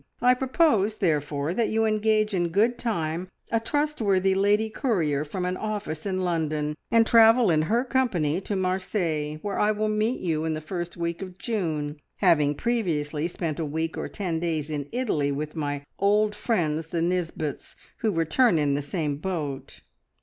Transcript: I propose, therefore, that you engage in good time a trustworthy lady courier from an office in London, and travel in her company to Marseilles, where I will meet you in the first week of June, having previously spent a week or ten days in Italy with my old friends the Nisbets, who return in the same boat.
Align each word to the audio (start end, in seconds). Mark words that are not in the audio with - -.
I 0.19 0.33
propose, 0.33 0.95
therefore, 0.95 1.53
that 1.53 1.69
you 1.69 1.85
engage 1.85 2.33
in 2.33 2.49
good 2.49 2.79
time 2.79 3.29
a 3.51 3.59
trustworthy 3.59 4.33
lady 4.33 4.67
courier 4.67 5.23
from 5.23 5.45
an 5.45 5.55
office 5.55 6.07
in 6.07 6.23
London, 6.23 6.75
and 6.89 7.05
travel 7.05 7.51
in 7.51 7.61
her 7.69 7.83
company 7.85 8.41
to 8.41 8.55
Marseilles, 8.55 9.37
where 9.43 9.59
I 9.59 9.69
will 9.69 9.89
meet 9.89 10.19
you 10.19 10.43
in 10.43 10.53
the 10.55 10.59
first 10.59 10.97
week 10.97 11.21
of 11.21 11.37
June, 11.37 11.97
having 12.15 12.55
previously 12.55 13.27
spent 13.27 13.59
a 13.59 13.63
week 13.65 13.95
or 13.95 14.07
ten 14.07 14.39
days 14.39 14.71
in 14.71 14.89
Italy 14.91 15.31
with 15.31 15.55
my 15.55 15.83
old 15.99 16.33
friends 16.33 16.87
the 16.87 17.03
Nisbets, 17.03 17.75
who 17.97 18.09
return 18.11 18.57
in 18.57 18.73
the 18.73 18.81
same 18.81 19.17
boat. 19.17 19.81